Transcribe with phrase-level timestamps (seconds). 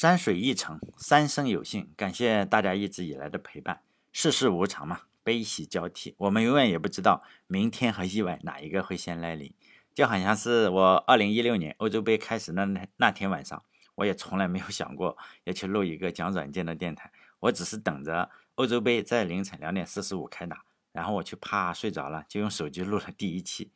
[0.00, 3.82] 山水一程，三生有幸，感谢大家一直以来的陪伴。
[4.12, 9.52] 世事无常嘛，悲喜交替，我们永远也不知道明天和意外哪一个会先来临。
[9.94, 13.62] 就好像是我二零一六年欧洲杯开始那那那天晚上，
[13.96, 23.70] 我也从来没有想过要去录一个讲软件的电台，我只是等着欧洲杯在凌晨两点四十五开打，然后我去怕睡着了，就用手机录了第一期。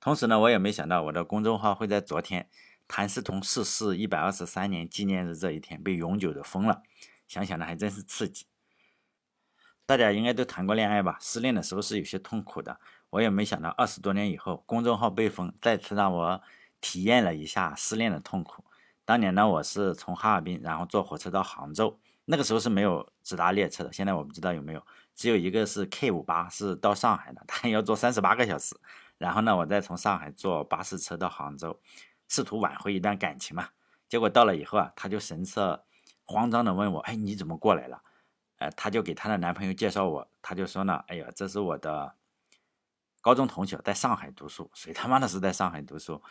[0.00, 2.48] 同时呢，我也没想到我的公众号会在昨天。
[2.88, 6.82] 谭嗣同逝世一百二十三年纪念日这一天被永久的封了，
[7.28, 8.46] 想想呢还真是刺激。
[9.86, 11.16] 大家应该都谈过恋爱吧？
[11.20, 12.80] 失恋的时候是有些痛苦的。
[13.10, 16.42] 我也没想到二十多年以后，公众号被封，再次让我
[16.80, 18.64] 体验了一下失恋的痛苦。
[19.06, 23.90] 当年呢，我是从哈尔滨，然后坐火车到杭州，那个时候是没有直达列车的。
[23.90, 28.76] 现在我不知道有没有，只有一个是 K 五八是到上海的，它要坐三十八个小时。
[29.16, 31.80] 然后呢，我再从上海坐巴士车到杭州。
[32.28, 33.70] 试图挽回一段感情嘛，
[34.08, 35.84] 结果到了以后啊，她就神色
[36.24, 38.02] 慌张的问我：“哎，你怎么过来了？”
[38.58, 42.14] 呃，她就给她的男朋友介绍我，她就说呢：“哎呀，这是我的
[43.20, 44.70] 高中同学，在上海读书。
[44.74, 46.22] 谁他妈的是在上海读书？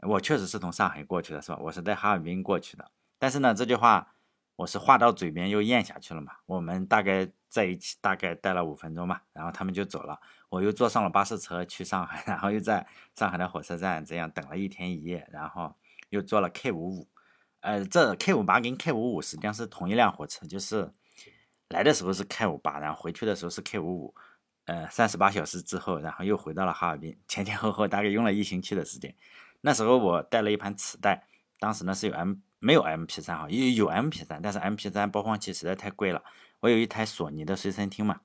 [0.00, 1.58] 我确实是从上海过去的，是吧？
[1.60, 2.90] 我是在哈尔滨过去的。
[3.18, 4.14] 但是呢，这句话
[4.56, 6.32] 我是话到嘴边又咽下去了嘛。
[6.46, 10.18] 我们大概在一起大概待了五分钟嘛，然后他们就走了。
[10.48, 15.74] 我又坐上了巴士车去上海，然后又在上海的火车站这样等了一天一夜，然后
[16.10, 17.08] 又坐了 K 五五，
[17.60, 20.90] 呃，这 K 五八跟 K 五五实际上是同一辆火车，就是
[21.68, 24.14] 来的时候是 K 五八，然后回去的时候是 K 五五，
[24.66, 29.14] 呃，三十八小时之后，然后又回到了哈尔滨，前前后后大概用了一星期的时间。
[29.60, 31.26] 那时候我带了一盘磁带，
[31.58, 36.22] 当时呢是有 M 没有 MP 三哈，有有 MP 三，但是 MP 三播放器实在太贵了。
[36.60, 38.20] 我有一台索尼的随身听嘛，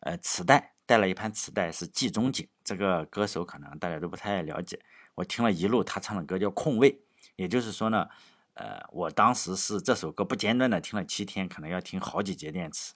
[0.00, 0.74] 呃，磁带。
[0.88, 4.78] 带了一盘磁带，是季中景这个歌手，可能大家都不太了解。
[5.16, 6.92] 我听了一路他唱的歌叫《空位》，
[7.34, 8.08] 也就是说呢，
[8.54, 12.94] 呃，我当时是这首歌不间断的听了七天，可能要听好几节电池。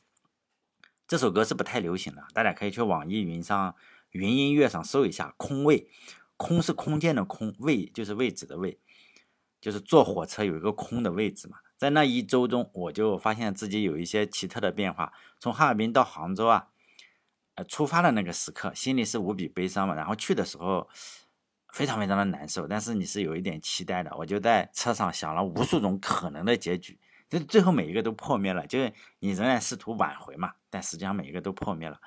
[1.08, 3.74] 这首歌是不太流行的，大家可以去网易云上、
[4.12, 5.80] 云音乐上搜一下《空位》。
[6.36, 8.78] 空是空间的空，位就是位置的位，
[9.60, 11.58] 就是坐火车有一个空的位置嘛。
[11.76, 15.12] 在那一周中，我就发现自己有一些奇特的变化。
[15.38, 16.68] 从哈尔滨到杭州啊。
[17.56, 19.94] 呃出发的那个时刻，心里是无比悲伤嘛。
[19.94, 20.88] 然后去的时候，
[21.72, 22.66] 非常非常的难受。
[22.66, 24.16] 但是你是有一点期待的。
[24.16, 26.96] 我就在车上想了无数种可能的结局，
[27.28, 28.64] 就最后每一个都破灭了。
[28.68, 32.00] 就是你仍然试图挽回嘛，但实际上每一个都破灭了。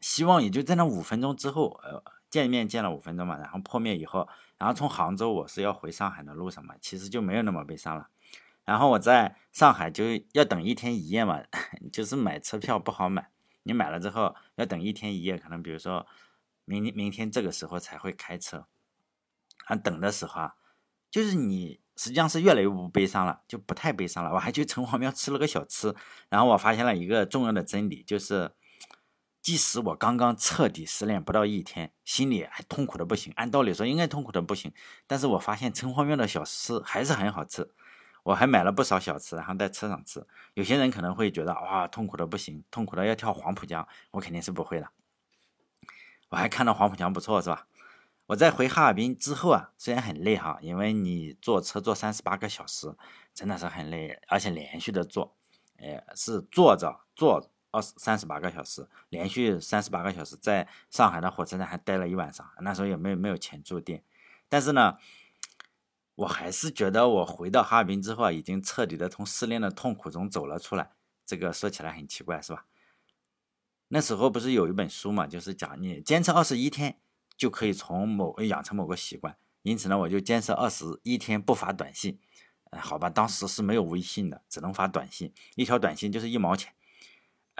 [0.00, 8.08] 希望也就在那五分钟之后，呃，见面见了五分钟嘛，然后破灭以后，然后从杭州我是要回上海的路上嘛，其实就没有那么悲伤了。
[8.64, 11.42] 然后我在上海就要等一天一夜嘛，
[11.92, 13.30] 就是买车票不好买。
[13.64, 16.06] 你买了之后要等一天一夜，可能比如说
[16.64, 18.66] 明明天这个时候才会开车，
[19.66, 20.54] 啊，等的时候啊，
[21.10, 24.32] 就是你实际上是越来越不悲伤了，就不太悲伤了。
[24.32, 25.94] 我还去城隍庙吃了个小吃，
[26.28, 28.50] 然后我发现了一个重要的真理，就是
[29.42, 34.72] 即使我刚刚彻底失恋不到一天，心里还痛苦的不行，按道理说应该痛苦的不行，
[35.06, 37.72] 但是我发现城隍庙的小吃还是很好吃。
[38.22, 40.26] 我还买了不少小吃，然后在车上吃。
[40.52, 43.88] 有些人可能会觉得哇，痛苦的不行，痛苦的要跳黄浦江。
[44.10, 44.90] 我肯定是不会的。
[46.28, 47.66] 我还看到黄浦江不错，是吧？
[48.26, 52.94] 我在回哈尔滨之后啊，虽然很累哈，因为你坐车坐三十八个小时，
[53.34, 55.34] 真的是很累，而且连续的坐，
[55.78, 62.48] 呃，是坐着坐二十三十八个小时，连续三十八个小时，在上海的火车站还待了一晚上。
[62.60, 64.04] 那时候也没有没有钱住店，
[64.48, 64.98] 但是呢。
[66.16, 70.90] 我还是觉得，我回到哈尔滨之后啊，已经彻底的从失恋的痛苦中走了出来。
[71.24, 72.66] 这个说起来很奇怪，是吧？
[73.88, 77.00] 那时候不是有一本书嘛，就是讲你坚持二十一天
[77.38, 79.38] 就可以从某养成某个习惯。
[79.62, 82.20] 因此呢，我就坚持二十一天不发短信。
[82.72, 86.74] 好吧，当时是没有微信的，只能发短信，一条短信就是一毛钱。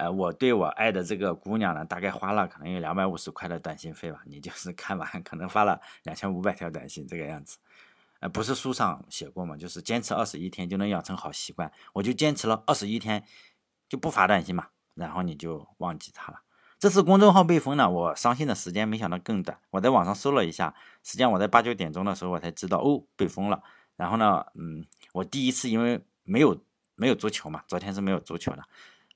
[0.00, 4.22] 呃，我对我爱的这个姑娘呢，大概花了可能有两百五十块的短信费吧。
[4.25, 7.59] 你就是 看完，可能发了两千五百条短信，这个样子。
[8.21, 9.59] 呃，不是书上写过吗？
[9.59, 11.71] 就是坚持二十一天就能养成好习惯。
[11.92, 13.22] 我就坚持了二十一天，
[13.91, 16.41] 就不发短信嘛，然后你就忘记他了。
[16.78, 19.59] 这次公众号被封呢，我伤心的时间没想到更短。
[19.69, 23.63] 我在网上搜了一下，实际上我在八九点钟的时候我才知道哦被封了。
[23.97, 26.59] 然后呢，嗯，我第一次因为没有
[26.97, 28.63] 没有足球嘛，昨天是没有足球的，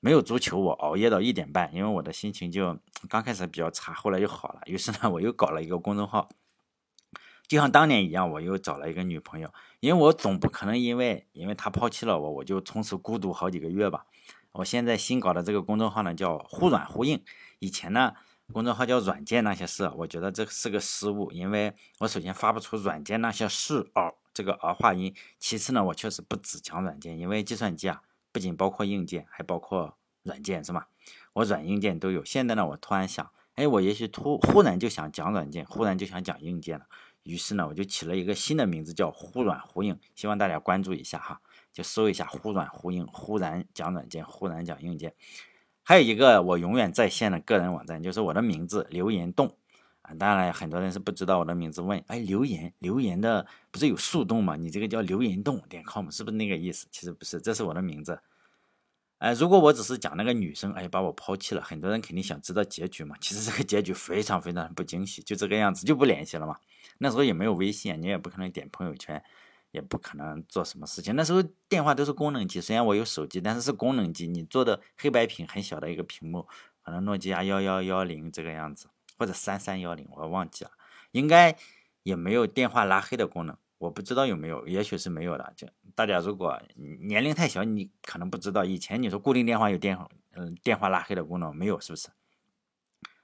[0.05, 2.77] 没有足球我熬夜到一点半，因为我的心情就
[3.09, 4.61] 刚开始比较差，后来又好了。
[4.67, 6.29] 于是呢，我又搞了一个公众号。
[7.47, 14.05] 就像当年一样，我又找了一个女朋友，因为我总不可能因为因为她抛弃了我，我就从此孤独好几个月吧。
[14.51, 17.23] 我现在新搞的这个公众号呢，叫忽软忽硬。
[17.57, 18.13] 以前呢，
[18.53, 25.15] 公众号叫软件那些事，我觉得这是个失误，因为我首先发不出软件那些事哦这个儿化音。
[25.39, 28.03] 其次呢，我确实不只讲软件，因为计算机啊，
[28.35, 30.87] 不仅包括硬件，还包括软件，是吗？
[31.31, 32.25] 我软硬件都有。
[32.25, 36.85] 现在呢，我突然想，哎，我也许突忽然就想讲软件，忽然就想讲硬件了。
[37.23, 41.39] 于是呢，我就起了一个新的名字，叫“忽软忽硬”，希望大家关注一下哈，
[41.71, 45.13] 就搜一下“忽软忽硬”，忽然讲软件，忽然讲硬件。
[45.81, 49.55] 还有一个我永远在线的个人网站，就是我的名字“留言洞”
[50.19, 54.55] 当然，很多人是不知道我的名字，问哎，留言留言的不是有树洞吗？
[54.55, 56.87] 你这个叫留言洞点 com 是不是那个意思？
[56.91, 58.19] 其实不是，这是我的名字。
[59.19, 63.15] 哎，如果我只是讲那个女生，哎，把我抛弃了，很多人肯定想知道结局嘛。
[63.21, 66.57] 其实这个结局非常非常不惊喜，就这个样子，就不联系了嘛。
[66.97, 69.23] 那时候也没有微信，你也不可能点朋友圈，
[69.71, 71.15] 也不可能做什么事情。
[71.15, 74.27] 那时候电话都是功能机，虽然我有手机，但是是功能机。
[74.27, 76.45] 你做的黑白屏很小的一个屏幕，
[76.83, 80.71] 可能诺基亚幺幺幺零这个样子，或者三三幺零，我忘记了，
[81.11, 81.55] 应该
[82.03, 85.53] 也没有电话拉黑的功能，我不知道有没有，也许是没有的。
[85.55, 91.79] 就大家如果年龄太小，你可能不知道，以前你说固定电话有电话嗯电话拉黑的功能没有？
[91.79, 92.09] 是不是？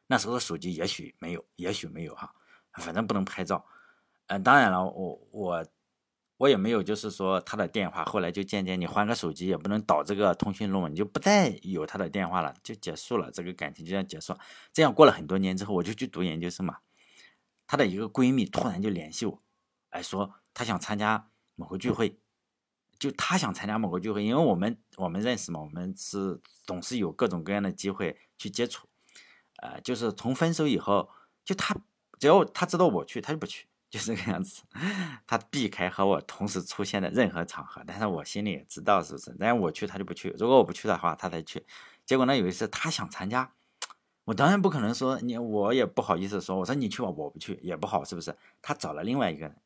[0.08, 2.34] 那时候手机也许没有，也许没有哈。
[2.74, 3.66] 反正不能拍照，
[4.28, 5.68] 嗯，当然了，我我
[6.42, 14.36] 我也没有，就是说他的电话，后来就渐渐你换个手机也不能导这个通讯录，你就不再有他的电话了，就结束了，这个感情就这样结束。
[14.74, 16.80] 这样过了很多年之后，我就去读研究生嘛，
[17.68, 19.44] 她的一个闺蜜突然就联系我，
[19.92, 22.18] 哎，说她想参加某个聚会，
[22.98, 28.88] 就她想参加某个聚会，因为我们我们认识嘛，我们是总是有各种各样的机会去接触，
[29.62, 31.08] 呃，就是从分手以后，
[31.46, 31.76] 就她。
[32.20, 34.64] 只要她知道我去，她就不去，就这个样子。
[35.28, 39.36] 他避开和我同时出现的任何场合，但是我心里也知道是不是？
[39.38, 40.34] 但是我去，他就不去。
[40.40, 41.64] 如果我不去的话，他才去。
[42.06, 43.52] 结果呢，有一次他想参加，
[44.24, 46.58] 我当然不可能说你，我也不好意思说。
[46.58, 48.34] 我说你去吧，我不去也不好，是不是？
[48.62, 49.58] 他找了另外一个人，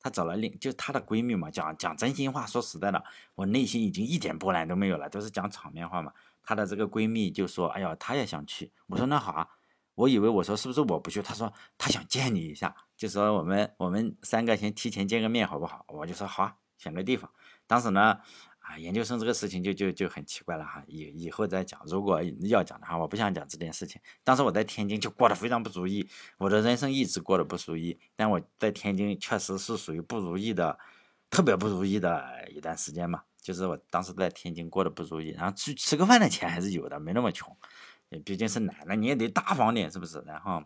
[0.00, 1.50] 他找了另就是她的闺蜜嘛。
[1.50, 3.04] 讲讲真心话，说实在的，
[3.34, 6.10] 我内心已经一点波澜都没有了，都是讲场面话嘛。
[6.42, 9.48] 她的这个闺蜜就说：“哎呀，她也想去。”我说：“那好啊。”
[9.94, 11.22] 我以为我说是不是我不去？
[11.22, 15.84] 他说他想见你一下，就说我们我们三个先提前见个面好不好？
[15.88, 17.30] 我就说好啊，选个地方。
[17.66, 18.18] 当时呢，
[18.58, 21.80] 啊，研究生这个事情就就就很奇怪了哈，以以后再讲。
[21.86, 24.00] 如果要讲的话，我不想讲这件事情。
[24.22, 26.08] 当时我在天津就过得非常不如意，
[26.38, 27.98] 我的人生一直过得不如意。
[28.16, 30.78] 但我在天津确实是属于不如意的，
[31.30, 33.22] 特别不如意的一段时间嘛。
[33.40, 37.54] 就是我当时在天津过得不如意，然后去吃个饭的钱还是有的，没那么穷。
[38.24, 40.22] 毕竟是男的，你也得大方点，是不是？
[40.26, 40.62] 然后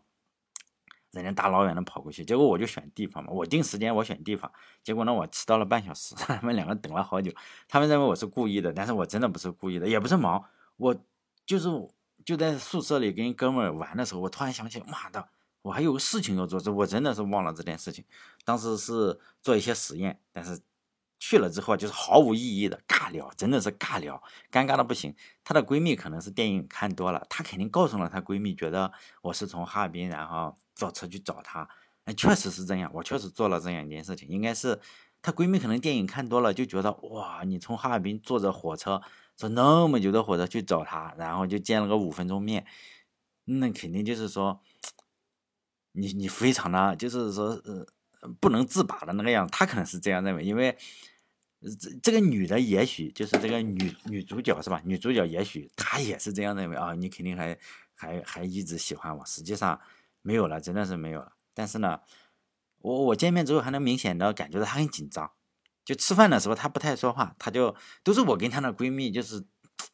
[1.12, 4.52] 人家大老远的跑过去，结果我就选地方嘛，我定时间，我选地方。
[4.84, 7.32] 结果呢，我迟到了半小时， 他们两个等了好久。
[7.66, 10.44] 他们认为我是故意的，但是我真的不是故意的，也不是忙，
[10.76, 10.94] 我
[11.46, 11.68] 就是
[12.24, 15.28] 就在宿舍里跟哥们儿玩的时候，我突然想起，妈的，
[15.62, 18.04] 我还有个事情要做，这我真的是忘了这件事情。
[18.44, 20.60] 当时是做一些实验，但是。
[21.18, 24.22] 去了之后就是毫无意义的尬聊，真的是尬聊，
[24.52, 25.14] 尴尬的不行。
[25.44, 28.92] 她的闺蜜可能是电影看多了，她肯定告诉了她闺蜜，觉得
[29.22, 31.68] 我是从哈尔滨，然后坐车去找她。
[32.04, 34.28] 哎，确实是这样，我确实做了这样一件事情。
[34.28, 34.80] 应该是
[35.20, 39.02] 她闺蜜可能电影看多了，就觉得哇，你从哈尔滨坐着火车，
[39.36, 42.64] 坐那么久的火车去找她，然后就见了个五分钟面，
[43.44, 44.60] 那肯定就是说，
[45.92, 47.86] 你你非常的就是说呃。
[48.40, 50.76] 不能自拔的那个样子，他可能是这样认为，因为
[51.60, 54.80] 这这个女的也许就是这个女女主角是吧？
[54.84, 57.58] 女主角也许她也是这样认为啊，你肯定还
[57.94, 59.80] 还还一直喜欢我，实际上
[60.22, 61.32] 没有了，真的是没有了。
[61.54, 62.00] 但是呢，
[62.78, 65.30] 我我见面之后还能明显的感觉到她很紧张，
[65.84, 69.44] 就吃饭的时候她不太说话，她就都是我跟她的闺蜜就是。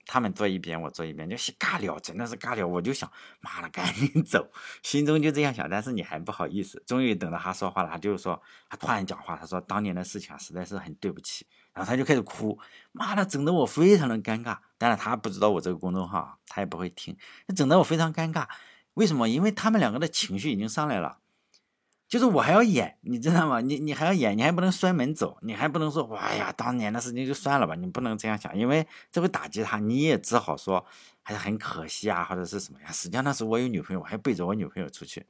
[0.07, 2.67] 他们坐一边，我坐一边，就是尬聊，真的是尬聊。
[2.67, 4.51] 我就想，妈的，赶紧走，
[4.83, 5.69] 心中就这样想。
[5.69, 6.83] 但是你还不好意思。
[6.87, 11.47] 终于等到他说话了，他就说，他突然讲话，他说当年的事情啊，实在是很对不起。
[11.73, 12.59] 然后他就开始哭，
[12.93, 14.59] 妈的，整得我非常的尴尬。
[14.79, 17.17] 当然他不知道我这个公众号，他也不会听，
[17.57, 18.47] 整得我非常尴尬。
[18.95, 19.29] 为什么？
[19.29, 21.19] 因为他们两个的情绪已经上来了。
[22.07, 23.61] 就是我还要演，你知道吗？
[23.61, 29.79] 你你还要演，你还不能摔门走，你还不能说，哎呀，当年的事情就算了吧，你不能这样想，因为这会打击他。
[29.79, 30.85] 你也只好说，
[31.23, 32.93] 还是很可惜啊，或者是什么呀？
[32.93, 35.27] 实际上那时候我有女朋友，我还背着我女朋友出去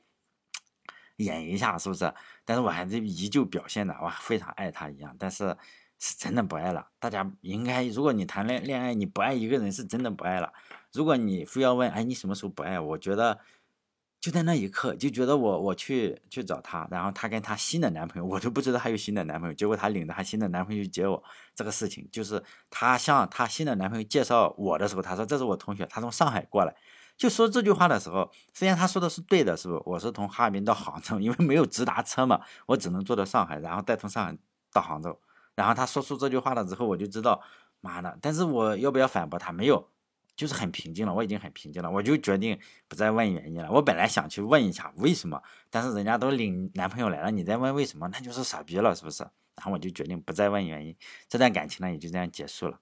[1.17, 2.13] 演一下，是不是？
[2.45, 5.57] 但是我还是依旧表现的我非常爱她一样，但是
[6.01, 6.87] 是真的不爱了。
[6.99, 10.53] 大家应该，如果你谈恋恋爱，你不爱一个人，是真的不爱了。
[10.93, 12.79] 如果你非要问，哎，你什么时候不爱？
[12.79, 13.41] 我觉得。
[14.25, 21.23] 就在那一刻，就觉得我我去去找她，然后她跟她新的男朋友，我都不知道她有新的男朋友，结果她领着她新的男朋友去接我，
[21.55, 26.75] 这个事情就是她向她新的男朋友介绍我的时候，她说这是我同学，她从上海过来，
[27.19, 29.83] 就说这句话的时候，虽然她说的是对的，是不？
[29.85, 34.35] 我是从哈尔滨到杭州，因为没有直达车嘛，我只能坐到上海，然后再从上海
[34.73, 35.21] 到杭州。
[35.55, 37.43] 然后他说出这句话了之后，我就知道，
[37.83, 38.19] 妈的！
[38.23, 39.53] 但是我要不要反驳他？
[39.53, 39.87] 没有，
[40.37, 41.13] 就是很平静了。
[41.15, 43.71] 我已经很平静了，我就决定不再问原因了。
[43.71, 49.23] 我本来想去问一下为什么，但是人家都领男朋友来了，你再问为什么，那就是傻逼了，是不是？
[49.57, 50.97] 然后我就决定不再问原因，
[51.29, 52.81] 这段感情呢也就这样结束了。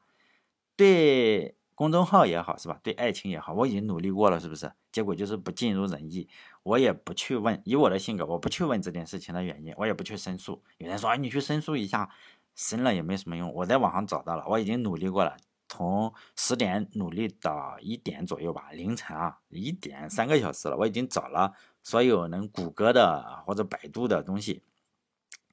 [0.77, 2.81] 对公众号也好，是吧？
[2.83, 4.73] 对爱情也好，我已经努力过了，是不是？
[4.91, 6.29] 结果就是不尽如人意，
[6.63, 7.61] 我也不去问。
[7.65, 10.63] 以我的性格，我不去问这件事情的原因，我也不去申诉。
[10.79, 12.11] 有人说，哎，你去申诉一下。
[12.55, 15.35] 申了也没什么用，我在网上找到了，我已经努力过了，
[15.73, 24.63] 从十点努力到一点左右吧，凌晨啊，一点三个小时了，我已经找了所有能谷歌的或者百度的东西，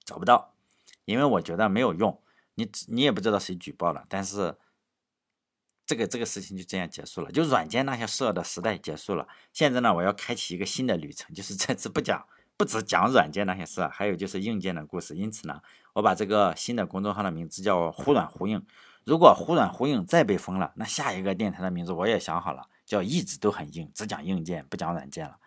[0.03, 0.53] 找不到，
[1.05, 2.21] 因为我觉得没有用，
[2.55, 4.57] 你你也不知道谁举报了，但是
[5.85, 12.25] 这个这个事情就这样结束了，就软件那些事的时代结束了，现在呢，我要开启一个新的旅程，就是这次不讲。
[12.57, 15.15] 不只讲软件那些事，还有就是硬件的故事。
[15.15, 15.61] 因此呢，
[15.93, 18.61] 我把这个新的公众号的名字叫“忽软忽硬”。
[19.09, 25.39] 如果“忽软忽硬”再被封了，那下一个电台的名字我也想好了，叫“一直都很硬”，只讲硬件不讲软件了。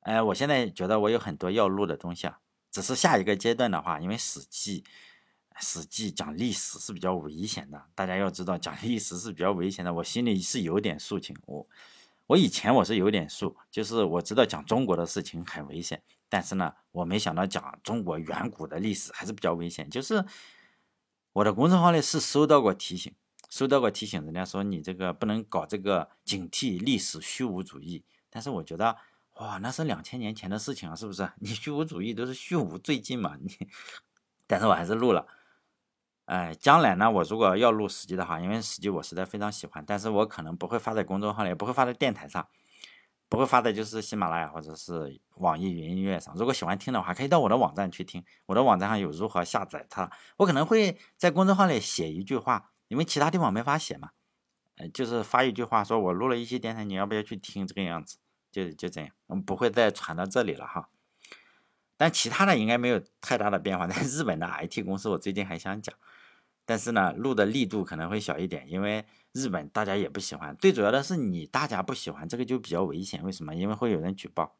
[0.00, 2.38] 哎，我现在觉得我有很多要录的东西啊，
[2.70, 4.80] 只是下一个阶段的话，因为《史记》
[5.58, 11.36] 《史记》讲历史是比较危险的，大家要知道讲历史是比较危险的，我心里是有点数情。
[11.44, 11.66] 我
[12.28, 16.00] 我以前我是有点数，就是我知道讲中国的事情很危险。
[16.30, 19.90] 但是呢，我没想到讲中国远古的历史还是比较危险。
[19.90, 20.24] 就是
[21.34, 23.14] 我的公众号里是收到过提醒，
[23.48, 28.04] 收到过提醒，人家说你这个不能搞这个警惕历史虚无主义。
[28.30, 28.96] 但是我觉得，
[29.34, 31.30] 哇，那是两千年前的事情啊，是不是？
[31.40, 33.36] 你虚无主义都是虚无最近嘛？
[33.40, 33.50] 你，
[34.46, 35.26] 但是我还是录了。
[36.24, 42.46] 哎，将来呢，我如果要录史记的话，因为史记我实在非常喜欢，但是我可能不会发在公众号里，也不会发在电台上。
[43.28, 46.34] 不会发的就是喜马拉雅或者是网易云音乐上。
[46.36, 48.24] 如果喜欢听的话，可以到我的网站去听。
[48.46, 50.10] 我的网站上有如何下载它。
[50.38, 54.10] 我可能会在公众号里写一句话，因为其他地方没法写嘛。
[54.76, 57.66] 呃，就是发一句话，说我录了一期电台，你要不要去听？
[57.66, 58.16] 这个样子，
[58.50, 59.10] 就就这样。
[59.26, 60.88] 我们不会再传到这里了哈。
[61.96, 63.86] 但其他的应该没有太大的变化。
[63.86, 65.94] 在日本的 IT 公司，我最近还想讲。
[66.68, 70.54] 但是呢，录的力度可能会小一点，因为日本大家也不喜欢。
[70.58, 73.24] 最主要的是你大家不喜欢这个就比较危险。
[73.24, 73.54] 为什么？
[73.54, 74.54] 因为会有人举报。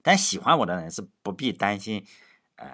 [0.00, 2.02] 但喜欢我的人是不必担心，
[2.54, 2.66] 呃，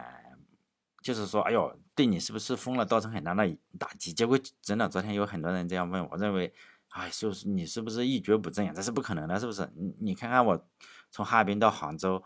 [1.00, 4.12] 就是说，哎呦，对你是不是封了造成很大的打击？
[4.12, 6.54] 结果真的，昨天有很多人这样问我，认为，
[6.90, 8.72] 哎，就是你是不是一蹶不振呀？
[8.72, 9.68] 这是不可能的，是不是？
[9.74, 10.64] 你你看看我
[11.10, 12.22] 从哈尔滨到杭州，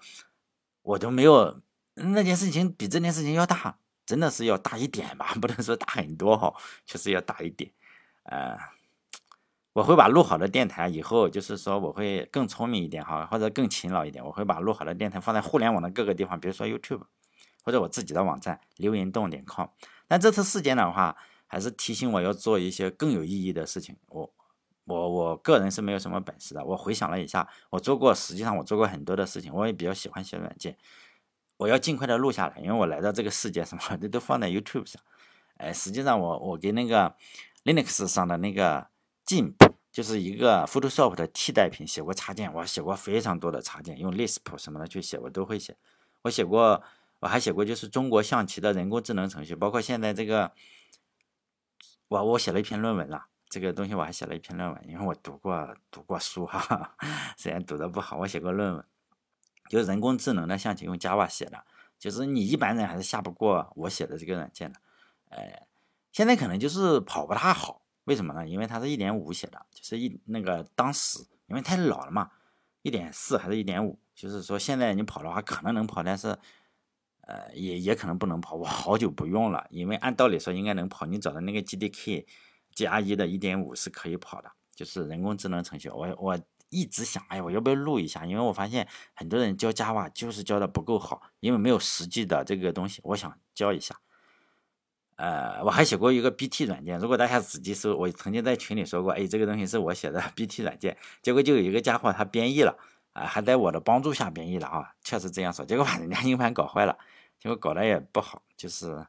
[0.82, 1.62] 我都没有
[1.94, 3.78] 那件事情比这件事情要大。
[4.06, 6.54] 真的是要大一点吧， 不能说大很多哈，
[6.86, 7.70] 确实要大一点。
[8.22, 8.56] 呃，
[9.72, 17.02] 我会把录好的电台以后，就是说我会更聪明一点哈，或者更勤劳一点，我会把录好的电台放在互联网的各个地方，比如说 YouTube，
[17.62, 19.68] 或者我自己的网站流云动点 com。
[20.08, 21.16] 但这次事件的话，
[21.48, 23.96] 还是提醒我要做一些更有意义的事情。
[24.06, 24.32] 我
[24.86, 26.64] 我我个人是没有什么本事的。
[26.64, 30.76] 我回想了一下，我做过，实际上我做过很多的事情，我也比较喜欢写软件。
[31.56, 35.00] 我要尽快的录下来，因为我来到这个世界，什么的都放在 YouTube 上。
[35.56, 37.14] 哎，实际上我我给那个
[37.64, 38.86] Linux 上的那个
[39.24, 39.54] GIMP，
[39.90, 42.52] 就是一个 Photoshop 的替代品，写过插件。
[42.52, 45.76] 我写过非常多的插件，用 Lisp 什么的去写，我都会写。
[46.22, 46.82] 我写过，
[47.20, 50.52] 我还写过就是中国象棋的人工智能程序，包括现在这个，
[52.08, 53.26] 我我写了一篇论文了。
[53.48, 56.94] 这个东西我还写了一篇论文，因为我读过读过书哈，
[57.38, 58.84] 虽然读的不好，我写过论文。
[59.68, 61.64] 就是人工智能的象棋用 Java 写的，
[61.98, 64.78] 就是你一般人还是下不过我写的这个软件的。
[65.28, 65.66] 呃，
[66.12, 68.46] 现在可能就是跑不太好，为什么呢？
[68.48, 72.30] 因为它是一点五写的，就是一那个当时因为太老了嘛，
[72.82, 76.28] 一点四还是一点五，就是说现在你跑的话可能能跑，但是
[77.22, 78.54] 呃也也可能不能跑。
[78.54, 82.24] 我好久不用了，因为按道理说应该能跑，你找的那个 GDK
[82.74, 85.88] GRE 的一点五是可以跑的，就是人工智能程序。
[85.88, 86.38] 我我。
[86.68, 88.24] 一直想，哎，我要不要录一下？
[88.26, 93.00] 因为我发现很多人教 Java 就是教的不够好，因为没有实际的这个东西。
[93.04, 93.96] 我想教一下。
[95.16, 100.94] 呃，我还写过一个 BT 软件，如果大家仔细搜，我曾经在群里说过，哎，这个东西是我写的 BT 软件。
[101.22, 102.76] 结果就有一个家伙他编译了，
[103.14, 105.64] 啊，还在我的帮助下编译了啊，确实这样说。
[105.64, 106.98] 结果把人家 硬盘搞坏了，
[107.40, 109.06] 结果搞得也不好，就是，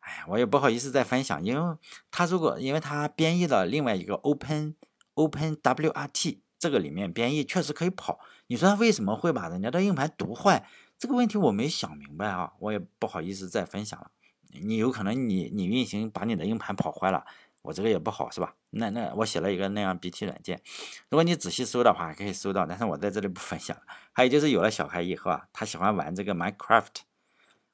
[0.00, 1.76] 哎呀，我也不好意思再分享，因为
[2.10, 4.76] 他如果因为他编译了另外一个 Open
[5.12, 6.38] Open WRT。
[6.58, 10.66] 这个里面编译确实可以跑，你说他为什么会把人家的硬盘读坏？
[10.98, 14.10] 这个问题我没想明白啊，我也不好意思再分享了。
[14.50, 17.24] 你有可能你你运行把你的硬盘跑坏了，
[17.62, 18.54] 我这个也不好是吧？
[18.70, 20.60] 那那我写了一个那样 BT 软件，
[21.08, 23.82] 如果你仔细搜的话可以搜到，但是我在这里不分享了。
[24.12, 26.86] 还有就是有了小孩以后啊，他喜欢玩这个 Minecraft，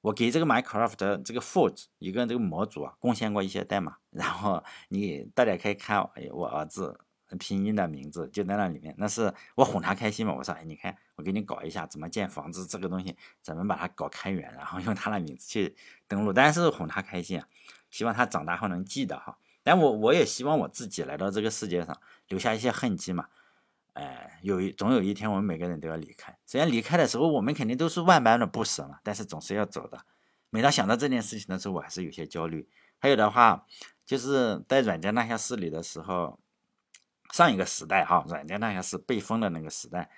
[0.03, 7.01] 我给这个 Minecraft 这个 Forge 一个这个模组啊贡献过一些代码，然后你大家可以看我儿子
[7.39, 10.35] 拼音的名字就在那里面，那是我哄他开心嘛。
[10.35, 15.75] 我说，哎，你看我给你搞一下怎么建房子这个东西，怎么把它搞开源，然后用他的名字去
[16.07, 17.43] 登录，但是哄他开心，
[17.91, 19.39] 希望他长大后能记得哈。
[19.63, 23.29] 但我我也希望我自己来到这个世界上留下一些痕迹嘛。
[23.95, 26.37] 哎，有一总有一天我们每个人都要离开。
[26.45, 30.05] 虽然离开的时候我们肯定都是万般的不舍嘛，但是总是要走的。
[30.51, 32.69] 每当想到这件事情的时候，我还是有些焦虑。
[32.99, 33.67] 还有的话，
[34.05, 36.39] 就是在软件那些事里的时候，
[37.35, 40.09] 上一个时代哈，软件大学是被封的那个时代，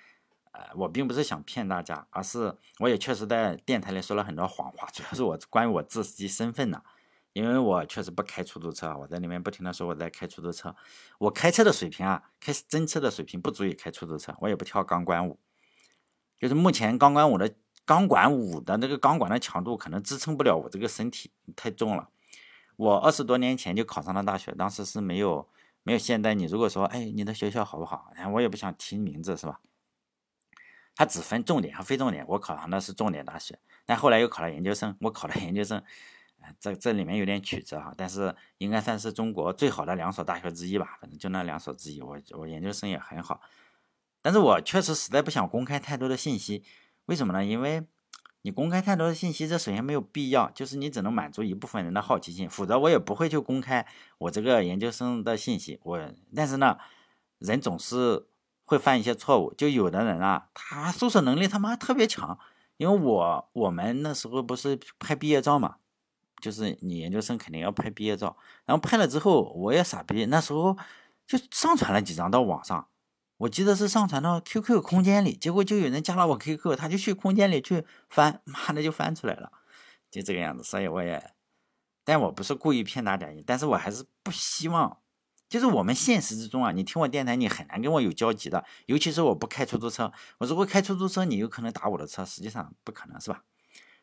[0.51, 6.83] 呃，我并不是想骗大家，而是我也确实在电台里说了很多谎话，主要是我关于我自己身份呢。
[7.33, 10.75] 因为我确实不开出租车，我在里面不停的说我在开出租车，
[11.17, 15.39] 我开车的水平啊，开真车的水平不足以开出租车，我也不跳钢管舞，
[16.37, 17.51] 就是目前钢管舞的
[17.83, 22.09] 钢管舞的那个钢管的强度可能支撑不了我这个身体太重了。
[22.75, 25.47] 我二十多年前就考上了大学，当时是没有
[25.87, 28.11] 没有现在你如果说哎你的学校好不好？
[28.17, 29.61] 哎我也不想提名字是吧？
[30.93, 35.81] 它只分重点和非重点，我考上的是重点大学，但后来又考了研究生，我考了研究生。
[36.59, 42.01] 这这里面有点曲折哈，但是应该算是中国最好的两所大学之一吧，反正就那两所之一。
[42.01, 43.39] 我我研究生也很好，
[44.21, 46.65] 但是我确实实在不想公开太多的信息，
[47.05, 47.45] 为什么呢？
[47.45, 47.87] 因为
[48.47, 53.85] 你公开太多的信息，这首先没有必要，就是你只能满足一部分人的好奇心，否则我也不会去公开
[54.19, 55.81] 我这个研究生的信息。
[55.83, 55.99] 我
[56.33, 56.77] 但是呢，
[57.39, 58.25] 人总是
[58.63, 62.39] 会犯一些错误，就有的人啊，他搜索能力他妈特别强，
[62.77, 65.75] 因为我我们那时候不是拍毕业照嘛。
[66.39, 70.77] 就是你研究生肯定要拍毕业照，然后拍了之后我也傻逼，那时候
[71.25, 72.87] 就上传了几张到网上，
[73.37, 79.51] 我记得是上传到 QQ 空间里，结果就有人加了我 QQ，他就去空间里去翻， 妈的就翻出来了，
[80.09, 80.63] 就这个样子。
[80.63, 81.31] 所以我也，
[82.03, 84.97] 但我不是故意骗大家，但是我还是不希望，
[85.47, 93.43] 就是我们现实之中啊，你听我电台你很难跟我有交集的，尤其是我不开出租车，我如果开出租车，你有可能打我的车，实际上不可能是吧？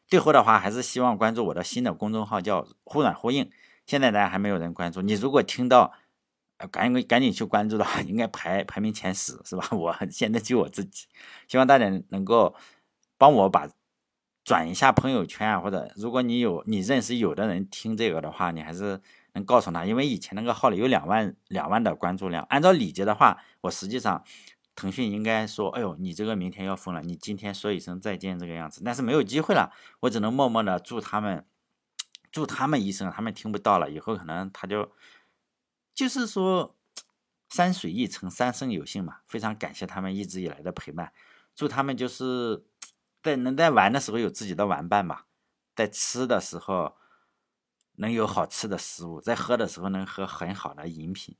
[0.06, 3.50] 最后的话，还是希望关注我的新的公众号，叫“忽软忽硬”。
[3.86, 5.92] 现在大家还没有人关注，你如果听到，
[6.68, 9.68] 赶紧赶紧去关注的， 应该排排名前十，是吧？
[9.72, 11.06] 我现在就我自己，
[11.48, 12.54] 希望大家能够
[13.18, 13.68] 帮我把
[14.44, 19.00] 转一下朋友圈啊，或者如果你有你认识有的人听这个的话，你还是
[19.32, 24.24] 能告诉他，因为以前那个号里有两万两万的关注量，按照礼节的话，我实际上。
[24.76, 28.82] 腾讯应该说：“哎呦，你这个明天要封了，你今天说一声再见，这个样子。
[28.84, 31.46] 但是没有机会了，我只能默默的祝他们，
[32.32, 34.90] 祝他们一声，他们听不到了，以后可能他就，
[35.94, 36.76] 就是说，
[37.48, 39.18] 山水一程，三生有幸嘛。
[39.26, 41.12] 非常感谢他们一直以来的陪伴，
[41.54, 42.64] 祝他们就是
[43.22, 45.26] 在能在玩的时候有自己的玩伴吧，
[45.74, 46.96] 在吃的时候
[47.96, 51.36] 能有好吃的食物，在喝的时候能喝很好的饮品，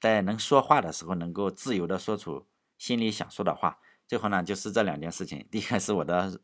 [0.00, 2.46] 在能说话的时候能够自由的说出。”
[2.78, 5.44] 心里想说的话，最后呢就是这两件事情。
[5.50, 6.40] 第一个是我的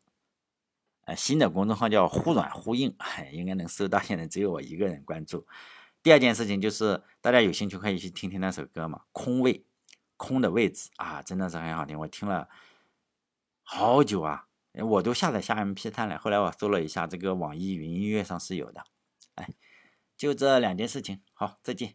[1.04, 2.92] 呃新的公众号叫“忽软忽硬”，
[3.32, 5.46] 应该能搜到，现在只有我一个人关注。
[6.04, 9.54] 第二件事情就是大家有兴趣可以去听听那首歌嘛，《空位》，
[10.18, 12.46] 空的位置啊，真的是很好听，我听了
[13.62, 16.18] 好久啊，我都下载下 MP3 了。
[16.18, 18.84] 后来我搜了一下，这个网易云音乐上是有的。
[19.36, 19.48] 哎，
[20.14, 21.94] 就这两件事情，好，再见。